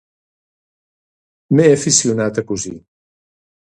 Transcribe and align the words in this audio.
M'he 1.53 1.67
aficionat 1.75 2.41
a 2.43 2.47
cosir. 2.53 2.77